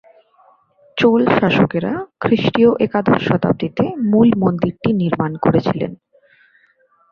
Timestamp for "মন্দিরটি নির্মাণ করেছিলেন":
4.37-5.91